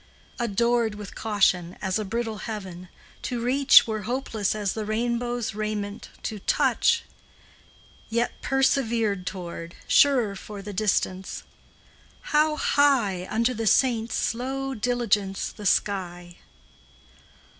[0.39, 2.89] Adored with caution, as a brittle heaven,
[3.21, 7.03] To reach Were hopeless as the rainbow's raiment To touch,
[8.09, 11.43] Yet persevered toward, surer for the distance;
[12.33, 16.37] How high Unto the saints' slow diligence The sky!